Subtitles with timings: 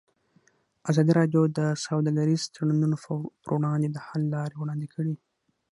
[0.89, 2.97] ازادي راډیو د سوداګریز تړونونه
[3.43, 5.15] پر وړاندې د حل لارې وړاندې کړي.